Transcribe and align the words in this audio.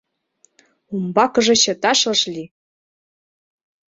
Умбакыже 0.93 1.55
чыташ 1.63 1.99
ыш 2.13 2.21
лий! 2.33 2.49